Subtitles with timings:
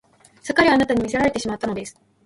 [0.41, 1.95] すっかりあなたに魅せられてしまったのです